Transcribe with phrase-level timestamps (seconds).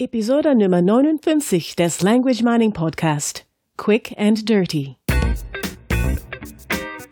[0.00, 3.44] Episode Nummer 59 des Language Mining Podcast.
[3.76, 4.96] Quick and Dirty.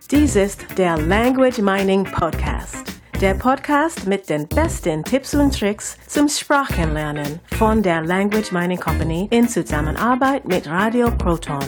[0.09, 2.85] Dies ist der Language Mining Podcast.
[3.21, 9.27] Der Podcast mit den besten Tipps und Tricks zum Sprachenlernen von der Language Mining Company
[9.33, 11.65] in Zusammenarbeit mit Radio Proton.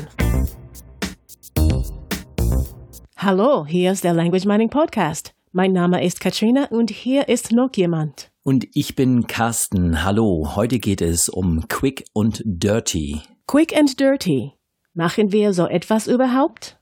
[3.17, 5.35] Hallo, hier ist der Language Mining Podcast.
[5.51, 8.31] Mein Name ist Katrina und hier ist noch jemand.
[8.49, 10.05] Und ich bin Carsten.
[10.05, 13.21] Hallo, heute geht es um Quick und Dirty.
[13.47, 14.53] Quick and Dirty.
[14.95, 16.79] Machen wir so etwas überhaupt?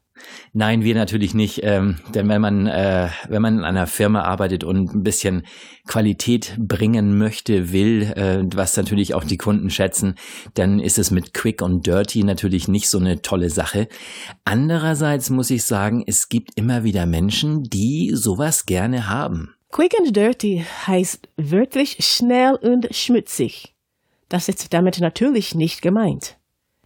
[0.52, 4.62] Nein, wir natürlich nicht, ähm, denn wenn man äh, wenn man in einer Firma arbeitet
[4.62, 5.42] und ein bisschen
[5.88, 10.14] Qualität bringen möchte, will, äh, was natürlich auch die Kunden schätzen,
[10.54, 13.88] dann ist es mit Quick und Dirty natürlich nicht so eine tolle Sache.
[14.44, 19.55] Andererseits muss ich sagen, es gibt immer wieder Menschen, die sowas gerne haben.
[19.76, 23.74] Quick and Dirty heißt wörtlich schnell und schmutzig.
[24.30, 26.38] Das ist damit natürlich nicht gemeint.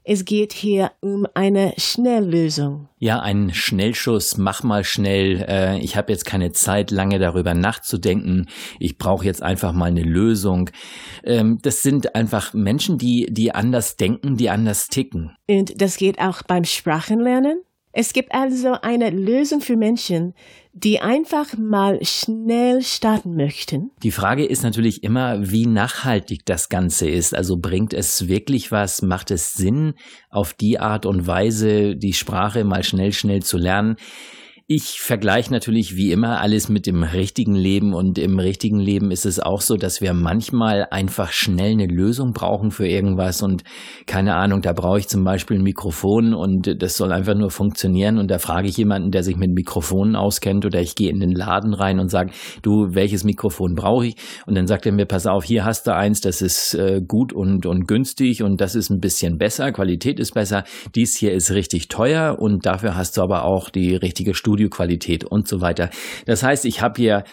[0.03, 2.89] Es geht hier um eine Schnelllösung.
[2.99, 5.47] Ja, ein Schnellschuss, mach mal schnell.
[5.49, 8.49] Äh, ich habe jetzt keine Zeit, lange darüber nachzudenken.
[8.81, 10.71] Ich brauche jetzt einfach mal eine Lösung.
[11.23, 15.37] Ähm, das sind einfach Menschen, die, die anders denken, die anders ticken.
[15.49, 17.63] Und das geht auch beim Sprachenlernen?
[17.93, 20.35] Es gibt also eine Lösung für Menschen,
[20.73, 23.91] die einfach mal schnell starten möchten.
[24.05, 27.35] Die Frage ist natürlich immer, wie nachhaltig das Ganze ist.
[27.35, 29.03] Also bringt es wirklich was?
[29.03, 29.95] Macht es Sinn,
[30.31, 33.97] auf die Art und Weise die Sprache mal schnell, schnell zu lernen?
[34.73, 39.27] Ich vergleiche natürlich wie immer alles mit dem richtigen Leben und im richtigen Leben ist
[39.27, 43.65] es auch so, dass wir manchmal einfach schnell eine Lösung brauchen für irgendwas und
[44.07, 48.17] keine Ahnung, da brauche ich zum Beispiel ein Mikrofon und das soll einfach nur funktionieren
[48.17, 51.33] und da frage ich jemanden, der sich mit Mikrofonen auskennt oder ich gehe in den
[51.33, 52.31] Laden rein und sage,
[52.63, 54.15] du, welches Mikrofon brauche ich?
[54.47, 57.33] Und dann sagt er mir, pass auf, hier hast du eins, das ist äh, gut
[57.33, 60.63] und, und günstig und das ist ein bisschen besser, Qualität ist besser,
[60.95, 65.25] dies hier ist richtig teuer und dafür hast du aber auch die richtige Studie Audioqualität
[65.25, 65.91] und so weiter.
[66.27, 67.25] Das heißt, ich habe hier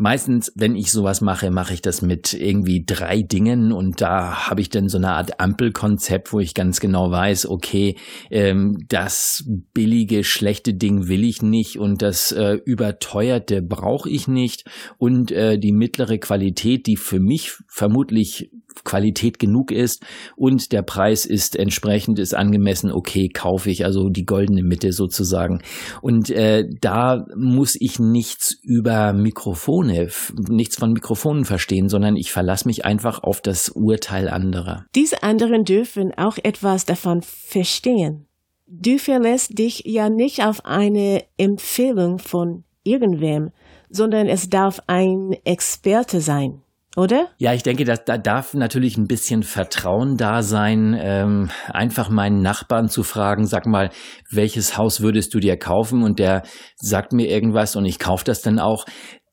[0.00, 4.60] Meistens, wenn ich sowas mache, mache ich das mit irgendwie drei Dingen und da habe
[4.60, 7.96] ich dann so eine Art Ampelkonzept, wo ich ganz genau weiß, okay,
[8.30, 9.42] ähm, das
[9.74, 15.58] billige, schlechte Ding will ich nicht und das äh, überteuerte brauche ich nicht und äh,
[15.58, 18.52] die mittlere Qualität, die für mich vermutlich
[18.84, 20.04] Qualität genug ist
[20.36, 25.62] und der Preis ist entsprechend, ist angemessen, okay, kaufe ich, also die goldene Mitte sozusagen.
[26.00, 30.08] Und äh, da muss ich nichts über Mikrofone,
[30.48, 34.84] nichts von Mikrofonen verstehen, sondern ich verlasse mich einfach auf das Urteil anderer.
[34.94, 38.26] Diese anderen dürfen auch etwas davon verstehen.
[38.66, 43.50] Du verlässt dich ja nicht auf eine Empfehlung von irgendwem,
[43.88, 46.62] sondern es darf ein Experte sein
[46.98, 47.28] oder?
[47.38, 52.42] Ja, ich denke, dass, da darf natürlich ein bisschen Vertrauen da sein, ähm, einfach meinen
[52.42, 53.90] Nachbarn zu fragen, sag mal,
[54.30, 56.02] welches Haus würdest du dir kaufen?
[56.02, 56.42] Und der
[56.76, 58.84] sagt mir irgendwas und ich kaufe das dann auch.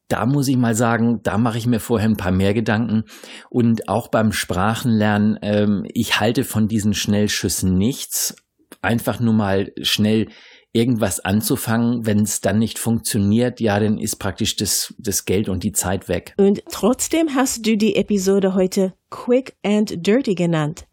[0.08, 3.06] Da muss ich mal sagen, da mache ich mir vorher ein paar mehr Gedanken.
[3.50, 8.36] Und auch beim Sprachenlernen, ähm, ich halte von diesen Schnellschüssen nichts.
[8.84, 10.28] Einfach nur mal schnell
[10.76, 12.06] irgendwas anzufangen.
[12.06, 16.10] Wenn es dann nicht funktioniert, ja, dann ist praktisch das, das Geld und die Zeit
[16.10, 16.34] weg.
[16.38, 20.86] Und trotzdem hast du die Episode heute Quick and Dirty genannt.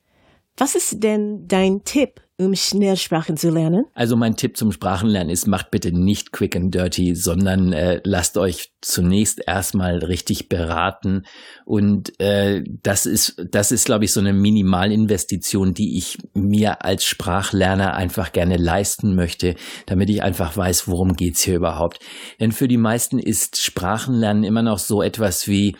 [0.57, 3.85] Was ist denn dein Tipp um schnell Sprachen zu lernen?
[3.95, 8.37] Also mein Tipp zum Sprachenlernen ist, macht bitte nicht quick and dirty, sondern äh, lasst
[8.39, 11.23] euch zunächst erstmal richtig beraten.
[11.65, 17.05] Und äh, das ist, das ist, glaube ich, so eine Minimalinvestition, die ich mir als
[17.05, 19.55] Sprachlerner einfach gerne leisten möchte,
[19.87, 21.99] damit ich einfach weiß, worum geht's hier überhaupt.
[22.41, 25.77] Denn für die meisten ist Sprachenlernen immer noch so etwas wie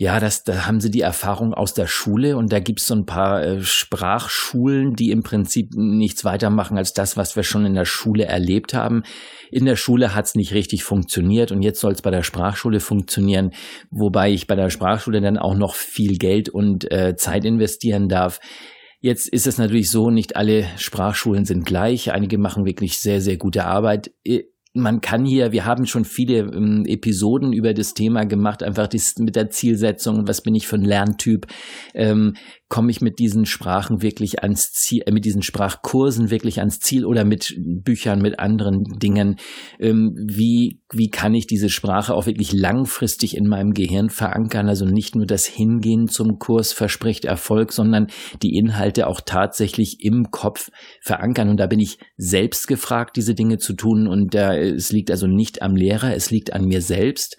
[0.00, 3.04] ja, das, da haben sie die Erfahrung aus der Schule und da gibt's so ein
[3.04, 7.84] paar äh, Sprachschulen, die im Prinzip nichts weitermachen als das, was wir schon in der
[7.84, 9.02] Schule erlebt haben.
[9.50, 13.50] In der Schule hat's nicht richtig funktioniert und jetzt soll's bei der Sprachschule funktionieren,
[13.90, 18.40] wobei ich bei der Sprachschule dann auch noch viel Geld und äh, Zeit investieren darf.
[19.00, 22.10] Jetzt ist es natürlich so, nicht alle Sprachschulen sind gleich.
[22.10, 24.12] Einige machen wirklich sehr, sehr gute Arbeit
[24.80, 29.18] man kann hier, wir haben schon viele ähm, Episoden über das Thema gemacht, einfach dies
[29.18, 31.46] mit der Zielsetzung, was bin ich für ein Lerntyp,
[31.94, 32.34] ähm,
[32.70, 37.04] komme ich mit diesen Sprachen wirklich ans Ziel, äh, mit diesen Sprachkursen wirklich ans Ziel
[37.04, 39.36] oder mit Büchern, mit anderen Dingen,
[39.80, 44.86] ähm, wie, wie kann ich diese Sprache auch wirklich langfristig in meinem Gehirn verankern, also
[44.86, 48.06] nicht nur das Hingehen zum Kurs verspricht Erfolg, sondern
[48.40, 50.70] die Inhalte auch tatsächlich im Kopf
[51.02, 51.48] verankern.
[51.48, 54.06] Und da bin ich selbst gefragt, diese Dinge zu tun.
[54.06, 57.36] Und da es liegt also nicht am Lehrer, es liegt an mir selbst.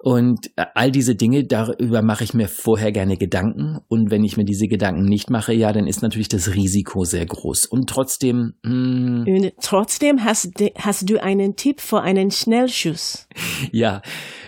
[0.00, 3.78] Und äh, all diese Dinge, darüber mache ich mir vorher gerne Gedanken.
[3.88, 7.26] Und wenn ich mir diese Gedanken nicht mache, ja, dann ist natürlich das Risiko sehr
[7.26, 7.66] groß.
[7.66, 8.54] Und trotzdem.
[8.62, 9.26] Mh, hm.
[9.26, 13.26] Und trotzdem hast, hast du einen Tipp für einen Schnellschuss.
[13.72, 14.02] Ja,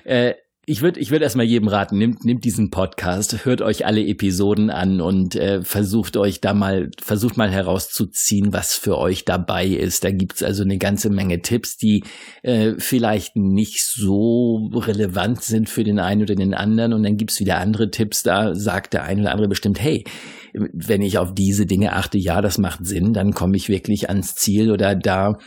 [0.04, 0.34] äh,
[0.70, 4.70] ich würde ich würd erstmal jedem raten, nimmt, nimmt diesen Podcast, hört euch alle Episoden
[4.70, 10.04] an und äh, versucht euch da mal, versucht mal herauszuziehen, was für euch dabei ist.
[10.04, 12.04] Da gibt's also eine ganze Menge Tipps, die
[12.44, 16.92] äh, vielleicht nicht so relevant sind für den einen oder den anderen.
[16.92, 20.04] Und dann gibt's wieder andere Tipps, da sagt der eine oder andere bestimmt, hey,
[20.52, 24.36] wenn ich auf diese Dinge achte, ja, das macht Sinn, dann komme ich wirklich ans
[24.36, 25.38] Ziel oder da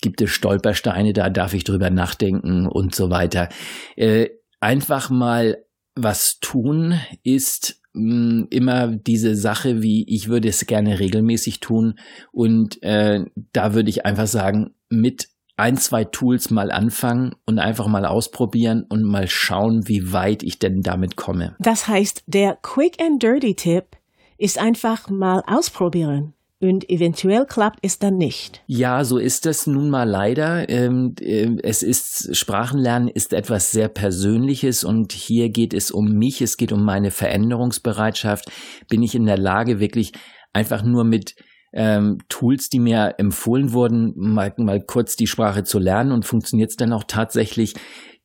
[0.00, 3.50] gibt es Stolpersteine, da darf ich drüber nachdenken und so weiter.
[3.96, 4.28] Äh,
[4.60, 5.64] einfach mal
[5.94, 11.98] was tun ist mh, mm, immer diese Sache, wie ich würde es gerne regelmäßig tun.
[12.32, 17.86] Und äh, da würde ich einfach sagen, mit ein, zwei Tools mal anfangen und einfach
[17.86, 21.54] mal ausprobieren und mal schauen, wie weit ich denn damit komme.
[21.58, 23.96] Das heißt, der Quick and Dirty Tipp
[24.38, 28.62] ist einfach mal ausprobieren und eventuell klappt es dann nicht.
[28.66, 30.68] Ja, so ist es nun mal leider.
[30.68, 36.42] Ähm, äh, es ist, Sprachenlernen ist etwas sehr Persönliches und hier geht es um mich,
[36.42, 38.50] es geht um meine Veränderungsbereitschaft.
[38.88, 40.12] Bin ich in der Lage, wirklich
[40.52, 41.34] einfach nur mit
[41.72, 46.70] ähm, Tools, die mir empfohlen wurden, mal, mal kurz die Sprache zu lernen und funktioniert
[46.70, 47.74] es dann auch tatsächlich?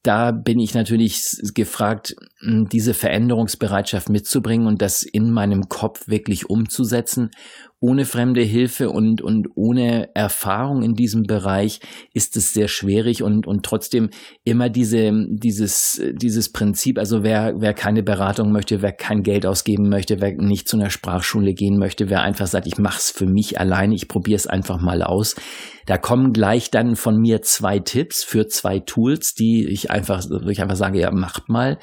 [0.06, 1.24] da bin ich natürlich
[1.56, 7.32] gefragt, diese Veränderungsbereitschaft mitzubringen und das in meinem Kopf wirklich umzusetzen
[7.86, 11.82] ohne fremde Hilfe und, und ohne Erfahrung in diesem Bereich
[12.14, 14.10] ist es sehr schwierig und, und trotzdem
[14.44, 19.88] immer diese, dieses, dieses Prinzip, also wer, wer keine Beratung möchte, wer kein Geld ausgeben
[19.88, 23.28] möchte, wer nicht zu einer Sprachschule gehen möchte, wer einfach sagt, ich mache es für
[23.28, 25.36] mich alleine, ich probiere es einfach mal aus.
[25.86, 30.60] Da kommen gleich dann von mir zwei Tipps für zwei Tools, die ich einfach, ich
[30.60, 31.78] einfach sage, ja, macht mal.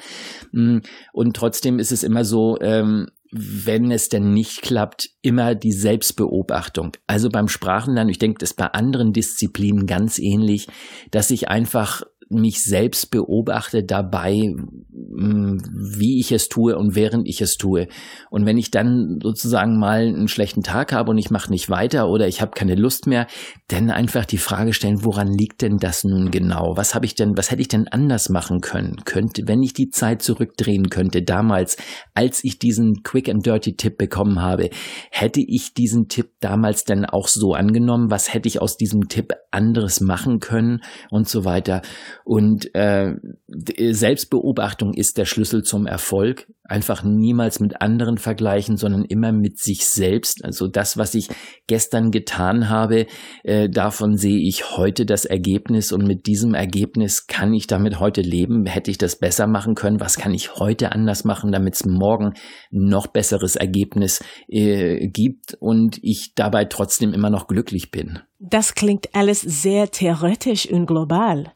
[0.51, 6.91] Und trotzdem ist es immer so, ähm, wenn es denn nicht klappt, immer die Selbstbeobachtung.
[7.07, 10.67] Also beim Sprachenlernen, ich denke, das ist bei anderen Disziplinen ganz ähnlich,
[11.09, 14.53] dass ich einfach mich selbst beobachte dabei,
[14.89, 17.87] mm, wie ich es tue und während ich es tue.
[18.29, 22.09] Und wenn ich dann sozusagen mal einen schlechten Tag habe und ich mache nicht weiter
[22.09, 23.27] oder ich habe keine Lust mehr,
[23.67, 26.75] dann einfach die Frage stellen, woran liegt denn das nun genau?
[26.75, 28.97] Was habe ich denn, was hätte ich denn anders machen können?
[29.05, 31.77] Könnte, wenn ich die Zeit zurückdrehen könnte, damals,
[32.13, 34.69] als ich diesen Quick and Dirty Tipp bekommen habe,
[35.11, 38.11] hätte ich diesen Tipp damals denn auch so angenommen?
[38.11, 41.81] Was hätte ich aus diesem Tipp anderes machen können und so weiter?
[42.25, 43.15] Und äh,
[43.47, 46.47] Selbstbeobachtung ist der Schlüssel zum Erfolg.
[46.63, 50.45] Einfach niemals mit anderen vergleichen, sondern immer mit sich selbst.
[50.45, 51.27] Also das, was ich
[51.67, 53.07] gestern getan habe,
[53.43, 58.21] äh, davon sehe ich heute das Ergebnis und mit diesem Ergebnis kann ich damit heute
[58.21, 58.65] leben.
[58.65, 59.99] Hätte ich das besser machen können?
[59.99, 62.33] Was kann ich heute anders machen, damit es morgen
[62.71, 68.19] noch besseres Ergebnis äh, gibt und ich dabei trotzdem immer noch glücklich bin?
[68.39, 71.53] Das klingt alles sehr theoretisch und global.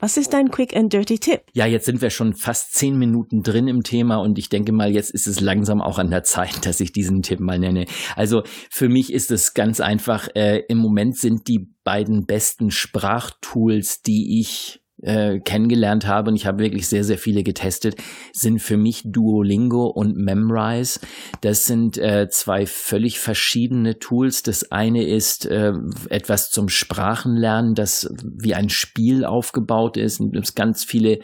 [0.00, 1.40] Was ist dein Quick and Dirty Tipp?
[1.54, 4.92] Ja, jetzt sind wir schon fast zehn Minuten drin im Thema und ich denke mal,
[4.92, 7.86] jetzt ist es langsam auch an der Zeit, dass ich diesen Tipp mal nenne.
[8.14, 14.02] Also für mich ist es ganz einfach, äh, im Moment sind die beiden besten Sprachtools,
[14.02, 17.96] die ich äh, kennengelernt habe und ich habe wirklich sehr, sehr viele getestet,
[18.32, 21.00] sind für mich Duolingo und Memrise.
[21.40, 24.42] Das sind äh, zwei völlig verschiedene Tools.
[24.42, 25.72] Das eine ist äh,
[26.08, 30.20] etwas zum Sprachenlernen, das wie ein Spiel aufgebaut ist.
[30.20, 31.20] Und es ganz viele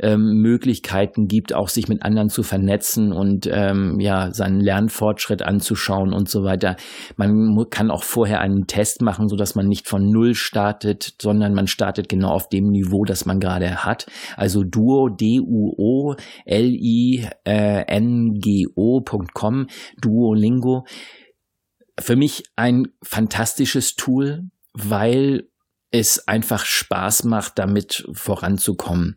[0.00, 6.12] ähm, Möglichkeiten gibt, auch sich mit anderen zu vernetzen und ähm, ja seinen Lernfortschritt anzuschauen
[6.12, 6.76] und so weiter.
[7.16, 11.54] Man kann auch vorher einen Test machen, so dass man nicht von null startet, sondern
[11.54, 14.06] man startet genau auf dem Niveau, das man gerade hat.
[14.36, 17.26] Also Duo D-U-O L-I-N-G-O.com
[20.00, 20.86] Duolingo.
[21.98, 25.48] Für mich ein fantastisches Tool, weil
[25.90, 29.16] es einfach Spaß macht, damit voranzukommen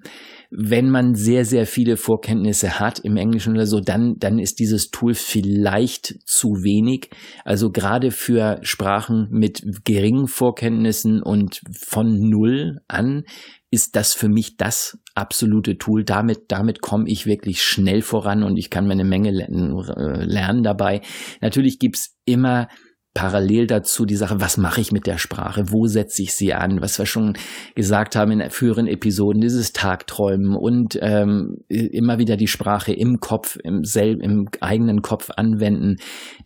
[0.53, 4.91] wenn man sehr, sehr viele Vorkenntnisse hat im Englischen oder so, dann, dann ist dieses
[4.91, 7.09] Tool vielleicht zu wenig.
[7.45, 13.23] Also gerade für Sprachen mit geringen Vorkenntnissen und von Null an
[13.69, 16.03] ist das für mich das absolute Tool.
[16.03, 20.99] Damit, damit komme ich wirklich schnell voran und ich kann mir eine Menge lernen dabei.
[21.39, 22.67] Natürlich gibt's immer
[23.13, 26.81] parallel dazu die Sache, was mache ich mit der Sprache, wo setze ich sie an,
[26.81, 27.33] was wir schon
[27.75, 33.57] gesagt haben in früheren Episoden, dieses Tagträumen und ähm, immer wieder die Sprache im Kopf,
[33.63, 35.97] im, selb, im eigenen Kopf anwenden,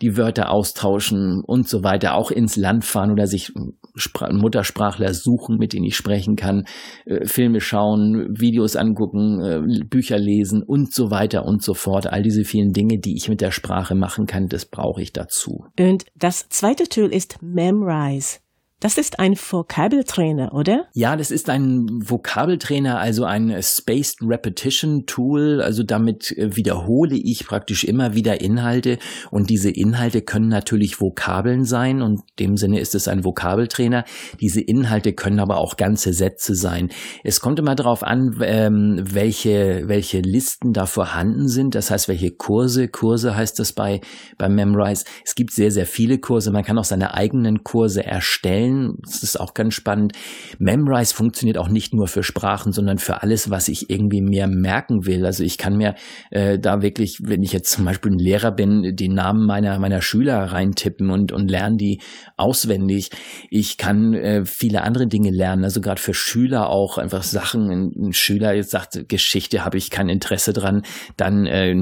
[0.02, 3.54] die Wörter austauschen und so weiter, auch ins Land fahren oder sich
[3.96, 6.66] Spr Muttersprachler suchen, mit denen ich sprechen kann,
[7.06, 12.08] äh, Filme schauen, Videos angucken, äh, Bücher lesen und so weiter und so fort.
[12.08, 15.66] All diese vielen Dinge, die ich mit der Sprache machen kann, das brauche ich dazu.
[15.80, 18.40] Und das zweite Tool ist Memrise.
[18.86, 20.86] Das ist ein Vokabeltrainer, oder?
[20.94, 25.60] Ja, das ist ein Vokabeltrainer, also ein Spaced Repetition Tool.
[25.60, 29.00] Also damit äh, wiederhole ich praktisch immer wieder Inhalte
[29.32, 34.06] und diese Inhalte können natürlich Vokabeln sein und in dem Sinne ist es ein Vokabeltrainer.
[34.39, 36.89] Diese Inhalte können aber auch ganze Sätze sein.
[37.24, 41.74] Es kommt immer darauf an, ähm, welche, welche Listen da vorhanden sind.
[41.74, 44.01] Das heißt, welche Kurse, Kurse heißt das bei,
[44.38, 45.06] bei Memrise.
[45.25, 46.51] Es gibt sehr, sehr viele Kurse.
[46.51, 48.98] Man kann auch seine eigenen Kurse erstellen Stellen.
[49.03, 50.13] Das ist auch ganz spannend.
[50.60, 55.05] Memrise funktioniert auch nicht nur für Sprachen, sondern für alles, was ich irgendwie mehr merken
[55.05, 55.25] will.
[55.25, 55.96] Also ich kann mir
[56.32, 60.01] äh, da wirklich, wenn ich jetzt zum Beispiel ein Lehrer bin, die Namen meiner meiner
[60.01, 62.01] Schüler reintippen und und lernen die
[62.38, 63.10] auswendig.
[63.50, 65.63] Ich kann äh, viele andere Dinge lernen.
[65.63, 67.70] Also gerade für Schüler auch einfach Sachen.
[67.70, 70.84] Ein, ein Schüler jetzt sagt Geschichte habe ich kein Interesse dran,
[71.17, 71.75] dann äh,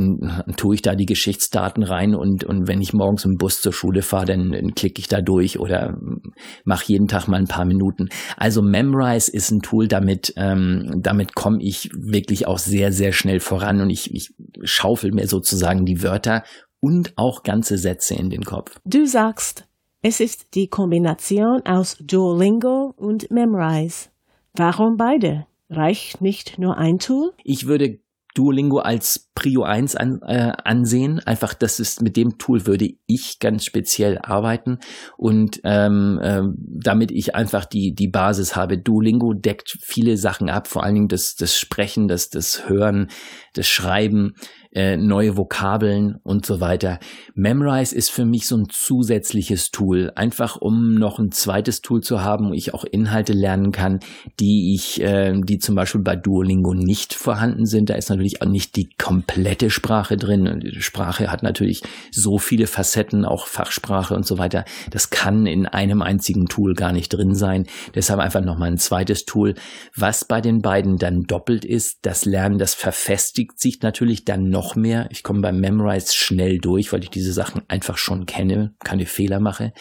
[0.57, 4.01] tue ich da die Geschichtsdaten rein und und wenn ich morgens im Bus zur Schule
[4.01, 5.97] fahre, dann, dann klicke ich da durch oder
[6.73, 8.09] mache jeden Tag mal ein paar Minuten.
[8.35, 13.39] Also Memrise ist ein Tool, damit, ähm, damit komme ich wirklich auch sehr, sehr schnell
[13.39, 16.43] voran und ich, ich schaufel mir sozusagen die Wörter
[16.79, 18.79] und auch ganze Sätze in den Kopf.
[18.85, 19.67] Du sagst,
[20.01, 24.09] es ist die Kombination aus Duolingo und Memrise.
[24.55, 25.45] Warum beide?
[25.69, 27.33] Reicht nicht nur ein Tool?
[27.43, 27.99] Ich würde
[28.33, 31.19] Duolingo als Prio 1 an, äh, ansehen.
[31.19, 34.79] Einfach, das ist mit dem Tool würde ich ganz speziell arbeiten
[35.17, 38.77] und ähm, äh, damit ich einfach die die Basis habe.
[38.77, 43.09] Duolingo deckt viele Sachen ab, vor allen Dingen das das Sprechen, das das Hören,
[43.53, 44.33] das Schreiben
[44.73, 46.99] äh, neue Vokabeln und so weiter.
[47.35, 52.23] Memrise ist für mich so ein zusätzliches Tool, einfach um noch ein zweites Tool zu
[52.23, 53.99] haben, wo ich auch Inhalte lernen kann,
[54.39, 57.89] die ich, äh, die zum Beispiel bei Duolingo nicht vorhanden sind.
[57.89, 59.22] Da ist natürlich auch nicht die komplette
[59.69, 60.59] Sprache drin.
[60.59, 64.65] Die Sprache hat natürlich so viele Facetten, auch Fachsprache und so weiter.
[64.89, 67.67] Das kann in einem einzigen Tool gar nicht drin sein.
[67.93, 69.53] Deshalb einfach nochmal ein zweites Tool.
[69.95, 74.63] Was bei den beiden dann doppelt ist, das Lernen, das verfestigt sich natürlich dann noch
[74.63, 75.07] noch mehr.
[75.11, 79.39] Ich komme beim Memrise schnell durch, weil ich diese Sachen einfach schon kenne, keine Fehler
[79.39, 79.73] mache.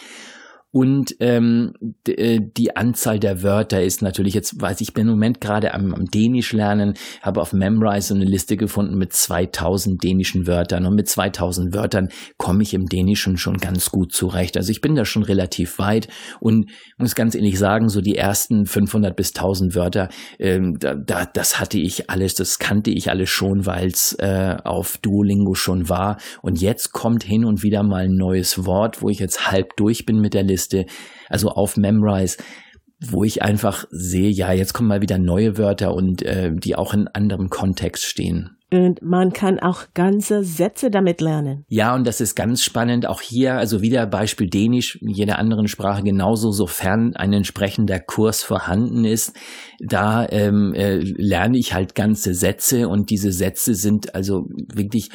[0.73, 1.75] Und ähm,
[2.09, 5.93] äh, die Anzahl der Wörter ist natürlich jetzt, weiß ich, bin im Moment gerade am,
[5.93, 11.09] am Dänisch lernen, habe auf Memrise eine Liste gefunden mit 2000 dänischen Wörtern und mit
[11.09, 14.57] 2000 Wörtern komme ich im Dänischen schon ganz gut zurecht.
[14.57, 16.09] Also ich bin da schon relativ weit
[16.41, 21.27] und muss ganz ehrlich sagen, so die ersten 500 bis 1000 Wörter, ähm, da, da,
[21.27, 25.91] das hatte ich alles, das kannte ich alles schon, weil es äh, auf Duolingo schon
[25.91, 26.17] war.
[26.41, 30.07] Und jetzt kommt hin und wieder mal ein neues Wort, wo ich jetzt halb durch
[30.07, 30.87] bin mit der Liste Liste,
[31.29, 32.39] also auf Memrise,
[33.01, 36.95] wo ich einfach sehe, ja, jetzt kommen mal wieder neue Wörter und äh, die auch
[36.95, 38.57] in anderem Kontext stehen.
[38.73, 41.67] Und man kann auch ganze Sätze damit lernen.
[41.69, 43.07] Ja, und das ist ganz spannend.
[43.07, 49.05] Auch hier, also wieder Beispiel Dänisch, jeder anderen Sprache genauso, sofern ein entsprechender Kurs vorhanden
[49.05, 49.37] ist.
[49.79, 55.11] Da ähm, äh, lerne ich halt ganze Sätze und diese Sätze sind also wirklich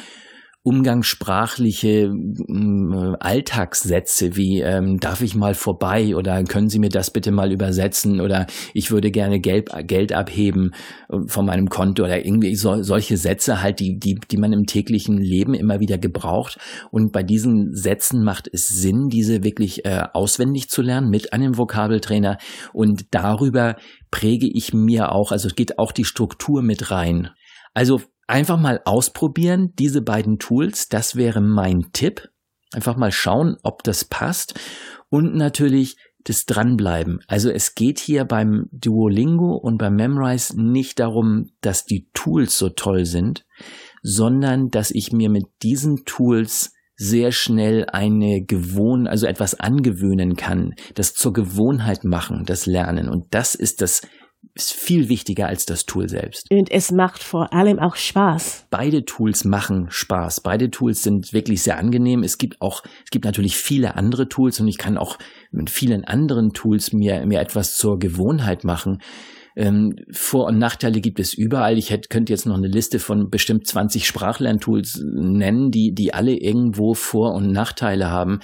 [0.68, 7.30] umgangssprachliche äh, Alltagssätze wie ähm, darf ich mal vorbei oder können Sie mir das bitte
[7.30, 10.74] mal übersetzen oder ich würde gerne Geld, Geld abheben
[11.08, 14.66] äh, von meinem Konto oder irgendwie so, solche Sätze halt, die, die, die man im
[14.66, 16.58] täglichen Leben immer wieder gebraucht.
[16.90, 21.56] Und bei diesen Sätzen macht es Sinn, diese wirklich äh, auswendig zu lernen mit einem
[21.56, 22.36] Vokabeltrainer
[22.74, 23.76] und darüber
[24.10, 27.30] präge ich mir auch, also geht auch die Struktur mit rein.
[27.72, 32.28] Also Einfach mal ausprobieren, diese beiden Tools, das wäre mein Tipp.
[32.72, 34.60] Einfach mal schauen, ob das passt.
[35.08, 37.20] Und natürlich das Dranbleiben.
[37.26, 42.68] Also es geht hier beim Duolingo und beim Memrise nicht darum, dass die Tools so
[42.68, 43.46] toll sind,
[44.02, 50.74] sondern dass ich mir mit diesen Tools sehr schnell eine Gewohn, also etwas angewöhnen kann,
[50.94, 53.08] das zur Gewohnheit machen, das Lernen.
[53.08, 54.02] Und das ist das
[54.58, 56.50] ist viel wichtiger als das Tool selbst.
[56.50, 58.66] Und es macht vor allem auch Spaß.
[58.70, 60.40] Beide Tools machen Spaß.
[60.40, 62.22] Beide Tools sind wirklich sehr angenehm.
[62.22, 65.18] Es gibt auch, es gibt natürlich viele andere Tools und ich kann auch
[65.52, 69.00] mit vielen anderen Tools mir, mir etwas zur Gewohnheit machen.
[69.54, 71.78] Ähm, Vor- und Nachteile gibt es überall.
[71.78, 76.34] Ich hätte, könnte jetzt noch eine Liste von bestimmt 20 Sprachlerntools nennen, die, die alle
[76.34, 78.40] irgendwo Vor- und Nachteile haben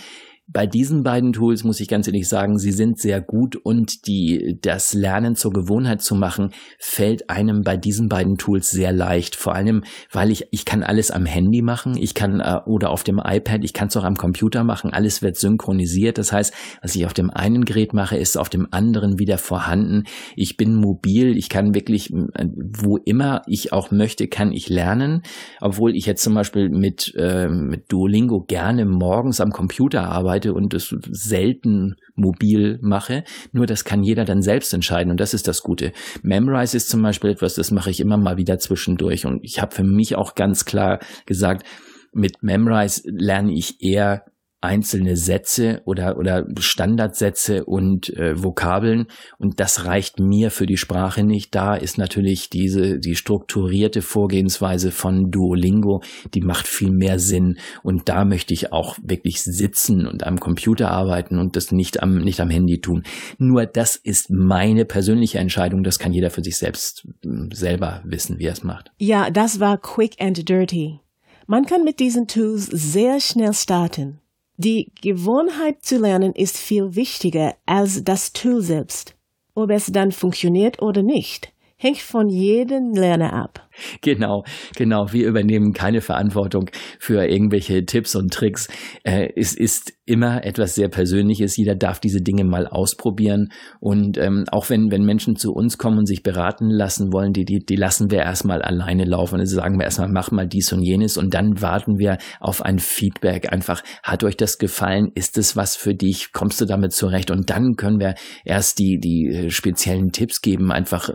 [0.47, 4.59] bei diesen beiden Tools muss ich ganz ehrlich sagen, sie sind sehr gut und die,
[4.61, 9.37] das Lernen zur Gewohnheit zu machen, fällt einem bei diesen beiden Tools sehr leicht.
[9.37, 13.05] Vor allem, weil ich, ich kann alles am Handy machen, ich kann, äh, oder auf
[13.05, 16.19] dem iPad, ich kann es auch am Computer machen, alles wird synchronisiert.
[16.19, 20.05] Das heißt, was ich auf dem einen Gerät mache, ist auf dem anderen wieder vorhanden.
[20.37, 25.23] Ich bin mobil, ich kann wirklich, äh, wo immer ich auch möchte, kann ich lernen.
[25.63, 30.53] Obwohl ich jetzt zum Beispiel mit, äh, mit Duolingo gerne morgens am Computer arbeite, arbeite
[30.53, 33.25] und es selten mobil mache.
[33.53, 35.93] Nur das kann jeder dann selbst entscheiden und das ist das Gute.
[36.23, 39.75] Memrise ist zum Beispiel etwas, das mache ich immer mal wieder zwischendurch und ich habe
[39.75, 41.67] für mich auch ganz klar gesagt,
[42.13, 44.25] mit Memrise lerne ich eher
[44.65, 49.07] einzelne Sätze oder, oder Standardsätze und äh, Vokabeln.
[49.39, 51.55] Und das reicht mir für die Sprache nicht.
[51.55, 56.03] Da ist natürlich diese, die strukturierte Vorgehensweise von Duolingo,
[56.35, 57.59] die macht viel mehr Sinn.
[57.83, 62.19] Und da möchte ich auch wirklich sitzen und am Computer arbeiten und das nicht am,
[62.19, 63.03] nicht am Handy tun.
[63.39, 65.83] Nur das ist meine persönliche Entscheidung.
[65.83, 67.07] Das kann jeder für sich selbst
[67.53, 68.91] selber wissen, wie er es macht.
[68.99, 71.01] Ja, das war quick and dirty.
[71.47, 74.21] Man kann mit diesen Tools sehr schnell starten.
[74.57, 79.17] Die Gewohnheit zu lernen ist viel wichtiger als das Tool selbst.
[79.55, 83.69] Ob es dann funktioniert oder nicht, hängt von jedem Lerner ab.
[84.01, 84.45] Genau,
[84.77, 85.13] genau.
[85.13, 88.69] Wir übernehmen keine Verantwortung für irgendwelche Tipps und Tricks.
[89.03, 91.57] Äh, es ist immer etwas sehr Persönliches.
[91.57, 93.51] Jeder darf diese Dinge mal ausprobieren.
[93.81, 97.45] Und ähm, auch wenn, wenn Menschen zu uns kommen und sich beraten lassen wollen, die,
[97.45, 99.41] die, die lassen wir erstmal alleine laufen.
[99.41, 102.79] Also sagen wir erstmal, mach mal dies und jenes und dann warten wir auf ein
[102.79, 103.53] Feedback.
[103.53, 105.11] Einfach, hat euch das gefallen?
[105.15, 106.33] Ist es was für dich?
[106.33, 107.31] Kommst du damit zurecht?
[107.31, 108.15] Und dann können wir
[108.45, 111.15] erst die, die äh, speziellen Tipps geben, einfach äh,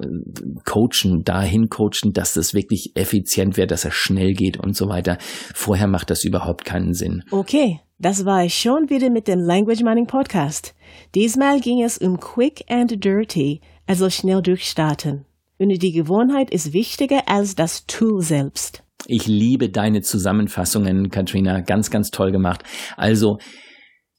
[0.66, 5.18] coachen, dahin coachen, dass das wirklich effizient wird, dass er schnell geht und so weiter.
[5.53, 7.24] Vorher macht das überhaupt keinen Sinn.
[7.32, 7.79] Okay.
[8.01, 10.74] Das war es schon wieder mit dem Language Mining Podcast.
[11.15, 15.25] Diesmal ging es um Quick and Dirty, also schnell durchstarten.
[15.58, 18.84] Und die Gewohnheit ist wichtiger als das Tool selbst.
[19.06, 21.60] Ich liebe deine Zusammenfassungen, Katrina.
[21.60, 22.63] Ganz, ganz toll gemacht.
[22.96, 23.39] Also,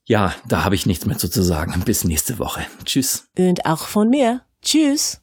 [0.05, 1.83] ja, da habe ich nichts mehr zu sagen.
[1.87, 2.67] Bis nächste Woche.
[2.85, 3.29] Tschüss.
[3.39, 4.43] Und auch von mir.
[4.63, 5.23] Tschüss.